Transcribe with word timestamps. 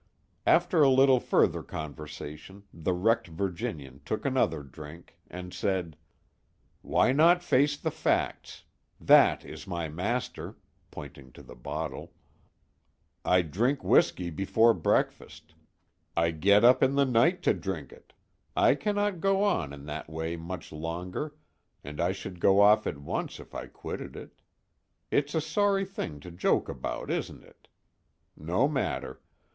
After 0.47 0.81
a 0.81 0.89
little 0.89 1.19
further 1.19 1.61
conversation, 1.61 2.63
the 2.73 2.91
wrecked 2.91 3.27
Virginian 3.27 4.01
took 4.03 4.25
another 4.25 4.63
drink, 4.63 5.15
and 5.29 5.53
said: 5.53 5.95
"Why 6.81 7.11
not 7.11 7.43
face 7.43 7.77
the 7.77 7.91
facts? 7.91 8.63
That 8.99 9.45
is 9.45 9.67
my 9.67 9.89
master" 9.89 10.57
pointing 10.89 11.31
to 11.33 11.43
the 11.43 11.53
bottle. 11.53 12.13
"I 13.23 13.43
drink 13.43 13.83
whiskey 13.83 14.31
before 14.31 14.73
breakfast; 14.73 15.53
I 16.17 16.31
get 16.31 16.63
up 16.63 16.81
in 16.81 16.95
the 16.95 17.05
night 17.05 17.43
to 17.43 17.53
drink 17.53 17.91
it. 17.93 18.13
I 18.55 18.73
cannot 18.73 19.21
go 19.21 19.43
on 19.43 19.71
in 19.71 19.85
that 19.85 20.09
way 20.09 20.35
much 20.35 20.71
longer, 20.71 21.35
and 21.83 22.01
I 22.01 22.11
should 22.11 22.39
go 22.39 22.61
off 22.61 22.87
at 22.87 22.97
once 22.97 23.39
if 23.39 23.53
I 23.53 23.67
quitted 23.67 24.15
it. 24.15 24.41
It's 25.11 25.35
a 25.35 25.41
sorry 25.41 25.85
thing 25.85 26.19
to 26.21 26.31
joke 26.31 26.69
about, 26.69 27.11
isn't 27.11 27.43
it? 27.43 27.67
No 28.35 28.67
matter. 28.67 29.21